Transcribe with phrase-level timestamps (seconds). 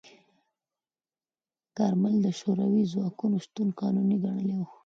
[1.77, 4.65] کارمل د شوروي ځواکونو شتون قانوني ګڼلی و.